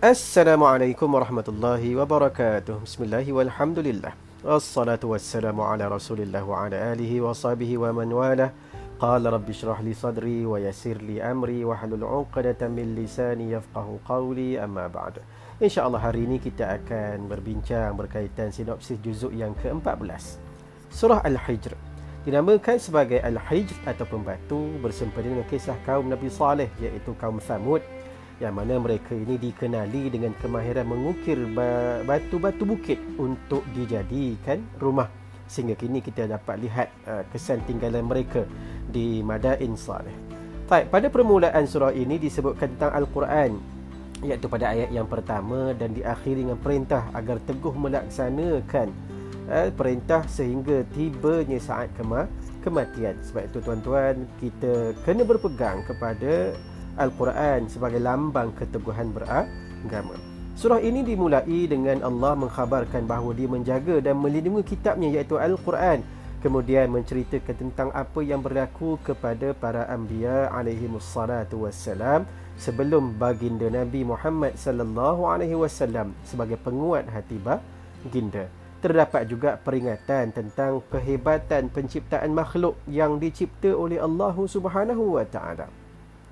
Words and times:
Assalamualaikum 0.00 1.12
warahmatullahi 1.12 1.92
wabarakatuh. 1.92 2.88
Bismillahi 2.88 3.36
walhamdulillah. 3.36 4.16
Wassalatu 4.40 5.12
wassalamu 5.12 5.60
ala 5.60 5.92
Rasulillah 5.92 6.40
wa 6.40 6.64
ala 6.64 6.96
alihi 6.96 7.20
wa 7.20 7.36
sahbihi 7.36 7.76
wa 7.76 7.92
man 7.92 8.08
wala. 8.08 8.48
Qala 8.96 9.36
rabbi 9.36 9.52
shrah 9.52 9.76
li 9.84 9.92
sadri 9.92 10.48
wa 10.48 10.56
yassir 10.56 10.96
li 11.04 11.20
amri 11.20 11.68
wa 11.68 11.76
halul 11.76 12.00
'uqdatam 12.00 12.80
min 12.80 12.96
lisani 12.96 13.52
yafqahu 13.52 14.00
qawli 14.08 14.56
amma 14.56 14.88
ba'd. 14.88 15.20
Insya-Allah 15.60 16.00
hari 16.00 16.24
ini 16.24 16.40
kita 16.40 16.80
akan 16.80 17.28
berbincang 17.28 17.92
berkaitan 17.92 18.48
sinopsis 18.48 18.96
juzuk 19.04 19.36
yang 19.36 19.52
ke-14. 19.60 20.40
Surah 20.88 21.20
Al-Hijr. 21.28 21.76
Dinamakan 22.24 22.80
sebagai 22.80 23.20
Al-Hijr 23.20 23.76
atau 23.84 24.08
pembatu 24.08 24.80
bersempena 24.80 25.28
dengan 25.28 25.44
kisah 25.52 25.76
kaum 25.84 26.08
Nabi 26.08 26.32
Saleh 26.32 26.72
iaitu 26.80 27.12
kaum 27.20 27.36
Thamud 27.36 27.84
yang 28.40 28.56
mana 28.56 28.80
mereka 28.80 29.12
ini 29.12 29.36
dikenali 29.36 30.08
dengan 30.08 30.32
kemahiran 30.40 30.88
mengukir 30.88 31.36
batu-batu 32.08 32.64
bukit 32.64 32.96
untuk 33.20 33.60
dijadikan 33.76 34.64
rumah 34.80 35.12
sehingga 35.44 35.76
kini 35.76 36.00
kita 36.00 36.24
dapat 36.30 36.62
lihat 36.62 36.88
uh, 37.04 37.26
kesan 37.34 37.60
tinggalan 37.66 38.06
mereka 38.06 38.46
di 38.88 39.20
Madain 39.20 39.74
Saleh. 39.76 40.14
Baik, 40.70 40.88
pada 40.94 41.10
permulaan 41.10 41.66
surah 41.66 41.90
ini 41.90 42.16
disebutkan 42.22 42.78
tentang 42.78 42.94
Al-Quran 42.94 43.58
iaitu 44.22 44.46
pada 44.46 44.70
ayat 44.70 44.94
yang 44.94 45.10
pertama 45.10 45.74
dan 45.74 45.90
diakhiri 45.90 46.46
dengan 46.46 46.60
perintah 46.62 47.10
agar 47.10 47.42
teguh 47.42 47.74
melaksanakan 47.74 48.88
uh, 49.50 49.68
perintah 49.74 50.22
sehingga 50.30 50.86
tibanya 50.94 51.58
saat 51.58 51.90
kema- 51.98 52.30
kematian. 52.62 53.18
Sebab 53.26 53.50
itu 53.50 53.58
tuan-tuan 53.58 54.30
kita 54.38 54.94
kena 55.02 55.26
berpegang 55.26 55.82
kepada 55.82 56.54
Al-Quran 57.00 57.72
sebagai 57.72 57.96
lambang 57.96 58.52
keteguhan 58.52 59.08
beragama. 59.16 60.30
Surah 60.60 60.76
ini 60.84 61.00
dimulai 61.00 61.64
dengan 61.64 62.04
Allah 62.04 62.36
mengkhabarkan 62.36 63.08
bahawa 63.08 63.32
dia 63.32 63.48
menjaga 63.48 63.96
dan 64.04 64.20
melindungi 64.20 64.76
kitabnya 64.76 65.08
iaitu 65.08 65.40
Al-Quran. 65.40 66.04
Kemudian 66.44 66.92
menceritakan 66.92 67.56
tentang 67.56 67.88
apa 67.96 68.20
yang 68.20 68.44
berlaku 68.44 69.00
kepada 69.00 69.56
para 69.56 69.88
anbiya 69.88 70.52
alaihi 70.52 70.84
wassalatu 70.92 71.64
wassalam 71.64 72.28
sebelum 72.60 73.16
baginda 73.16 73.72
Nabi 73.72 74.04
Muhammad 74.04 74.60
sallallahu 74.60 75.24
alaihi 75.24 75.56
wasallam 75.56 76.12
sebagai 76.28 76.60
penguat 76.60 77.08
hati 77.08 77.40
baginda. 77.40 78.52
Terdapat 78.84 79.32
juga 79.32 79.56
peringatan 79.56 80.36
tentang 80.36 80.84
kehebatan 80.92 81.72
penciptaan 81.72 82.36
makhluk 82.36 82.76
yang 82.84 83.16
dicipta 83.16 83.72
oleh 83.72 83.96
Allah 83.96 84.36
Subhanahu 84.36 85.16
wa 85.16 85.24
taala 85.24 85.79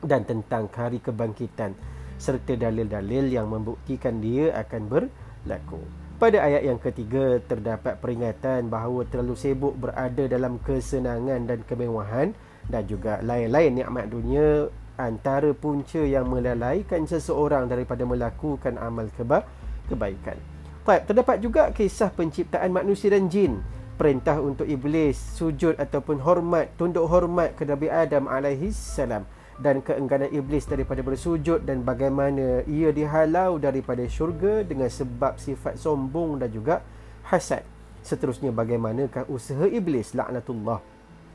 dan 0.02 0.22
tentang 0.22 0.70
hari 0.70 1.02
kebangkitan 1.02 1.74
serta 2.18 2.58
dalil-dalil 2.58 3.30
yang 3.30 3.46
membuktikan 3.46 4.18
dia 4.18 4.50
akan 4.58 4.90
berlaku. 4.90 5.80
Pada 6.18 6.42
ayat 6.42 6.66
yang 6.66 6.82
ketiga 6.82 7.38
terdapat 7.46 8.02
peringatan 8.02 8.66
bahawa 8.66 9.06
terlalu 9.06 9.38
sibuk 9.38 9.78
berada 9.78 10.26
dalam 10.26 10.58
kesenangan 10.66 11.46
dan 11.46 11.62
kemewahan 11.62 12.34
dan 12.66 12.82
juga 12.90 13.22
lain-lain 13.22 13.78
nikmat 13.78 14.10
dunia 14.10 14.66
antara 14.98 15.54
punca 15.54 16.02
yang 16.02 16.26
melalaikan 16.26 17.06
seseorang 17.06 17.70
daripada 17.70 18.02
melakukan 18.02 18.74
amal 18.82 19.06
keba 19.14 19.46
kebaikan. 19.86 20.34
Baik, 20.82 21.06
terdapat 21.06 21.38
juga 21.38 21.70
kisah 21.70 22.10
penciptaan 22.10 22.74
manusia 22.74 23.14
dan 23.14 23.30
jin. 23.30 23.62
Perintah 23.94 24.42
untuk 24.42 24.66
iblis 24.66 25.18
sujud 25.38 25.78
ataupun 25.78 26.22
hormat, 26.22 26.70
tunduk 26.74 27.06
hormat 27.06 27.54
ke 27.54 27.62
Nabi 27.62 27.90
Adam 27.90 28.26
alaihi 28.26 28.74
salam 28.74 29.22
dan 29.58 29.82
keengganan 29.82 30.30
iblis 30.30 30.70
daripada 30.70 31.02
bersujud 31.02 31.66
dan 31.66 31.82
bagaimana 31.82 32.62
ia 32.70 32.94
dihalau 32.94 33.58
daripada 33.58 34.06
syurga 34.06 34.62
dengan 34.62 34.86
sebab 34.86 35.34
sifat 35.36 35.74
sombong 35.74 36.38
dan 36.38 36.48
juga 36.54 36.86
hasad. 37.26 37.66
Seterusnya 38.06 38.54
bagaimanakah 38.54 39.26
usaha 39.26 39.66
iblis 39.66 40.14
laknatullah 40.14 40.78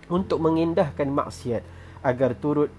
untuk 0.08 0.40
mengindahkan 0.40 1.12
maksiat 1.12 1.62
agar 2.00 2.32
turut 2.40 2.72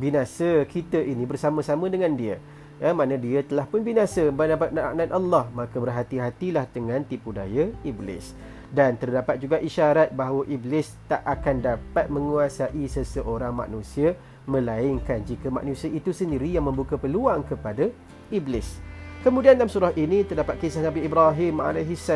binasa 0.00 0.64
kita 0.64 1.00
ini 1.00 1.28
bersama-sama 1.28 1.92
dengan 1.92 2.16
dia. 2.16 2.40
Ya, 2.76 2.92
mana 2.92 3.16
dia 3.16 3.40
telah 3.40 3.64
pun 3.64 3.80
binasa 3.80 4.28
mendapat 4.28 4.68
laknat 4.68 5.08
Allah 5.08 5.48
maka 5.56 5.80
berhati-hatilah 5.80 6.68
dengan 6.72 7.00
tipu 7.08 7.32
daya 7.32 7.72
iblis 7.80 8.36
dan 8.74 8.98
terdapat 8.98 9.38
juga 9.38 9.62
isyarat 9.62 10.10
bahawa 10.14 10.42
iblis 10.50 10.98
tak 11.06 11.22
akan 11.22 11.62
dapat 11.62 12.06
menguasai 12.10 12.84
seseorang 12.90 13.54
manusia 13.54 14.18
melainkan 14.46 15.22
jika 15.26 15.50
manusia 15.50 15.90
itu 15.90 16.10
sendiri 16.14 16.50
yang 16.50 16.66
membuka 16.66 16.98
peluang 16.98 17.42
kepada 17.46 17.90
iblis. 18.30 18.78
Kemudian 19.26 19.58
dalam 19.58 19.70
surah 19.70 19.90
ini 19.98 20.22
terdapat 20.22 20.58
kisah 20.62 20.86
Nabi 20.86 21.02
Ibrahim 21.02 21.58
AS 21.58 22.06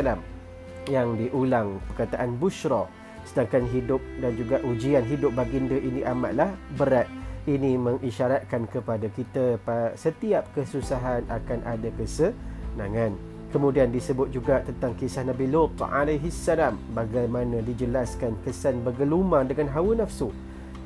yang 0.89 1.19
diulang 1.19 1.83
perkataan 1.91 2.39
bushra 2.39 2.87
sedangkan 3.27 3.69
hidup 3.69 4.01
dan 4.17 4.33
juga 4.33 4.57
ujian 4.65 5.05
hidup 5.05 5.35
baginda 5.37 5.77
ini 5.77 6.01
amatlah 6.01 6.51
berat. 6.79 7.05
Ini 7.41 7.73
mengisyaratkan 7.73 8.69
kepada 8.69 9.09
kita 9.09 9.57
setiap 9.97 10.45
kesusahan 10.53 11.25
akan 11.25 11.59
ada 11.65 11.89
kesenangan. 11.97 13.30
Kemudian 13.51 13.91
disebut 13.91 14.31
juga 14.31 14.63
tentang 14.63 14.95
kisah 14.95 15.27
Nabi 15.27 15.51
Lut 15.51 15.75
AS 15.75 16.47
bagaimana 16.95 17.59
dijelaskan 17.59 18.39
kesan 18.47 18.79
bergelumang 18.79 19.51
dengan 19.51 19.67
hawa 19.75 20.07
nafsu 20.07 20.31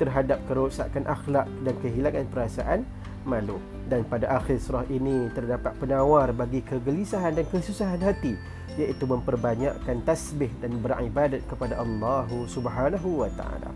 terhadap 0.01 0.41
kerosakan 0.49 1.05
akhlak 1.05 1.45
dan 1.61 1.75
kehilangan 1.85 2.25
perasaan 2.33 2.81
malu. 3.21 3.61
Dan 3.85 4.01
pada 4.09 4.41
akhir 4.41 4.57
surah 4.57 4.81
ini 4.89 5.29
terdapat 5.37 5.77
penawar 5.77 6.33
bagi 6.33 6.65
kegelisahan 6.65 7.37
dan 7.37 7.45
kesusahan 7.53 8.01
hati 8.01 8.33
iaitu 8.81 9.05
memperbanyakkan 9.05 10.01
tasbih 10.01 10.49
dan 10.57 10.81
beribadat 10.81 11.45
kepada 11.45 11.77
Allah 11.77 12.25
Subhanahu 12.49 13.23
wa 13.23 13.29
taala. 13.37 13.69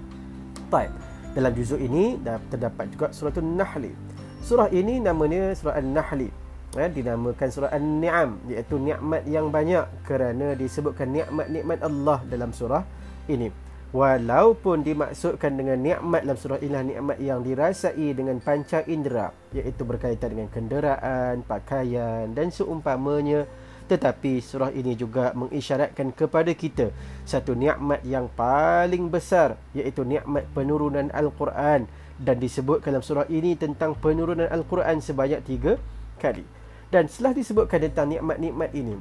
Baik. 0.74 0.90
Dalam 1.38 1.54
juzuk 1.54 1.78
ini 1.78 2.18
terdapat 2.50 2.90
juga 2.90 3.14
surah 3.14 3.38
An-Nahl. 3.38 3.94
Surah 4.42 4.70
ini 4.74 4.98
namanya 4.98 5.54
surah 5.54 5.78
An-Nahl. 5.78 6.34
Ya, 6.78 6.86
dinamakan 6.86 7.50
surah 7.50 7.74
An-Ni'am 7.74 8.46
iaitu 8.46 8.78
nikmat 8.78 9.26
yang 9.26 9.50
banyak 9.50 9.90
kerana 10.06 10.54
disebutkan 10.54 11.10
nikmat-nikmat 11.10 11.82
Allah 11.82 12.22
dalam 12.30 12.54
surah 12.54 12.86
ini. 13.26 13.50
Walaupun 13.90 14.86
dimaksudkan 14.86 15.58
dengan 15.58 15.82
nikmat 15.82 16.22
dalam 16.22 16.38
surah 16.38 16.62
inilah 16.62 16.86
nikmat 16.86 17.18
yang 17.18 17.42
dirasai 17.42 18.14
dengan 18.14 18.38
panca 18.38 18.86
indera 18.86 19.34
iaitu 19.50 19.82
berkaitan 19.82 20.38
dengan 20.38 20.46
kenderaan, 20.54 21.42
pakaian 21.42 22.30
dan 22.38 22.54
seumpamanya 22.54 23.50
tetapi 23.90 24.38
surah 24.38 24.70
ini 24.70 24.94
juga 24.94 25.34
mengisyaratkan 25.34 26.14
kepada 26.14 26.54
kita 26.54 26.94
satu 27.26 27.58
nikmat 27.58 28.06
yang 28.06 28.30
paling 28.38 29.10
besar 29.10 29.58
iaitu 29.74 30.06
nikmat 30.06 30.46
penurunan 30.54 31.10
Al-Quran 31.10 31.90
dan 32.22 32.38
disebut 32.38 32.86
dalam 32.86 33.02
surah 33.02 33.26
ini 33.26 33.58
tentang 33.58 33.98
penurunan 33.98 34.46
Al-Quran 34.46 35.02
sebanyak 35.02 35.42
tiga 35.42 35.82
kali. 36.22 36.59
Dan 36.90 37.06
setelah 37.06 37.38
disebutkan 37.38 37.86
tentang 37.86 38.10
nikmat-nikmat 38.10 38.74
ini 38.74 38.98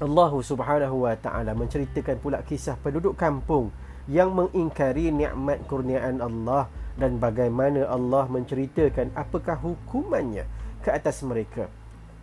Allah 0.00 0.32
Subhanahu 0.32 1.04
Wa 1.04 1.14
Taala 1.20 1.52
menceritakan 1.52 2.22
pula 2.22 2.40
kisah 2.40 2.80
penduduk 2.80 3.18
kampung 3.20 3.68
yang 4.08 4.32
mengingkari 4.32 5.12
nikmat 5.12 5.60
kurniaan 5.68 6.24
Allah 6.24 6.72
dan 6.96 7.20
bagaimana 7.20 7.84
Allah 7.84 8.24
menceritakan 8.32 9.12
apakah 9.12 9.60
hukumannya 9.60 10.48
ke 10.80 10.88
atas 10.88 11.20
mereka. 11.20 11.68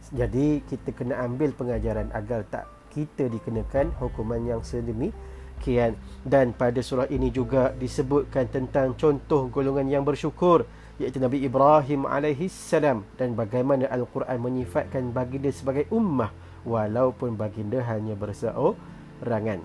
Jadi 0.09 0.65
kita 0.65 0.89
kena 0.95 1.21
ambil 1.21 1.53
pengajaran 1.53 2.09
agar 2.15 2.41
tak 2.49 2.65
kita 2.95 3.29
dikenakan 3.29 3.93
hukuman 3.99 4.39
yang 4.41 4.61
sedemikian 4.65 5.99
dan 6.23 6.55
pada 6.55 6.79
surah 6.79 7.11
ini 7.11 7.29
juga 7.29 7.75
disebutkan 7.77 8.49
tentang 8.49 8.97
contoh 8.97 9.51
golongan 9.51 9.85
yang 9.91 10.01
bersyukur 10.07 10.63
iaitu 10.95 11.19
Nabi 11.19 11.43
Ibrahim 11.43 12.07
alaihi 12.07 12.47
salam 12.47 13.03
dan 13.19 13.35
bagaimana 13.35 13.87
al-Quran 13.91 14.39
menyifatkan 14.39 15.11
baginda 15.11 15.51
sebagai 15.51 15.87
ummah 15.91 16.31
walaupun 16.63 17.35
baginda 17.35 17.83
hanya 17.83 18.15
berseorangan. 18.15 19.59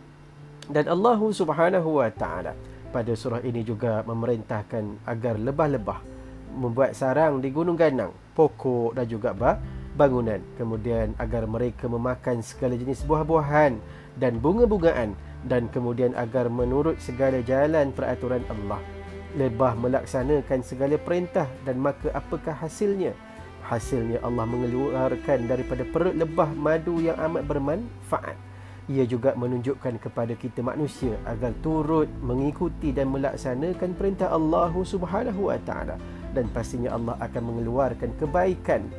Dan 0.71 0.85
Allah 0.87 1.19
Subhanahu 1.19 2.03
Wa 2.03 2.11
Taala 2.15 2.55
pada 2.91 3.15
surah 3.15 3.43
ini 3.47 3.63
juga 3.63 4.03
memerintahkan 4.07 5.07
agar 5.07 5.39
lebah-lebah 5.39 5.99
membuat 6.51 6.99
sarang 6.99 7.39
di 7.39 7.55
gunung 7.55 7.79
ganang, 7.79 8.11
pokok 8.35 8.99
dan 8.99 9.07
juga 9.07 9.31
bangunan. 9.95 10.43
Kemudian 10.59 11.15
agar 11.19 11.47
mereka 11.47 11.87
memakan 11.87 12.43
segala 12.43 12.75
jenis 12.75 13.07
buah-buahan 13.07 13.79
dan 14.19 14.43
bunga-bungaan 14.43 15.15
dan 15.47 15.71
kemudian 15.71 16.13
agar 16.19 16.51
menurut 16.51 16.99
segala 16.99 17.39
jalan 17.47 17.95
peraturan 17.95 18.43
Allah. 18.51 19.00
Lebah 19.31 19.79
melaksanakan 19.79 20.67
segala 20.67 20.99
perintah 20.99 21.47
dan 21.63 21.79
maka 21.79 22.11
apakah 22.11 22.51
hasilnya? 22.51 23.15
Hasilnya 23.63 24.19
Allah 24.27 24.43
mengeluarkan 24.43 25.47
daripada 25.47 25.87
perut 25.87 26.19
lebah 26.19 26.51
madu 26.51 26.99
yang 26.99 27.15
amat 27.15 27.47
bermanfaat. 27.47 28.35
Ia 28.91 29.07
juga 29.07 29.39
menunjukkan 29.39 30.03
kepada 30.03 30.35
kita 30.35 30.67
manusia 30.67 31.15
agar 31.23 31.55
turut 31.63 32.11
mengikuti 32.27 32.91
dan 32.91 33.15
melaksanakan 33.15 33.95
perintah 33.95 34.35
Allah 34.35 34.75
Subhanahu 34.75 35.47
Wa 35.47 35.63
Taala. 35.63 35.95
Dan 36.35 36.51
pastinya 36.51 36.99
Allah 36.99 37.15
akan 37.23 37.55
mengeluarkan 37.55 38.11
kebaikan 38.19 38.91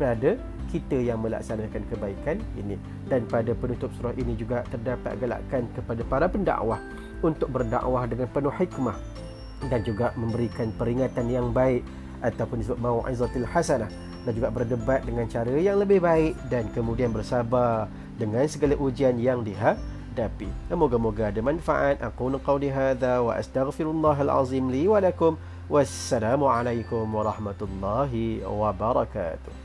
pada 0.00 0.40
kita 0.72 0.96
yang 0.96 1.20
melaksanakan 1.20 1.84
kebaikan 1.92 2.40
ini. 2.56 2.80
Dan 3.04 3.28
pada 3.28 3.52
penutup 3.52 3.92
surah 4.00 4.16
ini 4.16 4.32
juga 4.32 4.64
terdapat 4.72 5.20
galakan 5.20 5.68
kepada 5.76 6.00
para 6.08 6.24
pendakwah 6.24 6.80
untuk 7.20 7.52
berdakwah 7.52 8.08
dengan 8.08 8.32
penuh 8.32 8.54
hikmah 8.56 8.96
dan 9.68 9.80
juga 9.82 10.12
memberikan 10.16 10.70
peringatan 10.74 11.26
yang 11.28 11.50
baik 11.50 11.84
ataupun 12.24 12.64
disebut 12.64 12.80
mau'izatil 12.80 13.44
hasanah 13.44 13.90
dan 14.24 14.32
juga 14.32 14.48
berdebat 14.48 15.04
dengan 15.04 15.28
cara 15.28 15.52
yang 15.52 15.76
lebih 15.76 16.00
baik 16.00 16.32
dan 16.48 16.68
kemudian 16.72 17.12
bersabar 17.12 17.86
dengan 18.16 18.48
segala 18.48 18.74
ujian 18.80 19.20
yang 19.20 19.44
dihadapi. 19.44 20.48
Moga-moga 20.72 21.28
ada 21.28 21.40
manfaat. 21.44 22.00
Aku 22.00 22.32
nak 22.32 22.42
qauli 22.42 22.72
hadza 22.72 23.20
wa 23.20 23.36
astaghfirullahal 23.36 24.32
azim 24.32 24.72
li 24.72 24.88
wa 24.88 24.98
lakum. 24.98 25.36
Wassalamualaikum 25.68 27.08
warahmatullahi 27.08 28.44
wabarakatuh. 28.44 29.63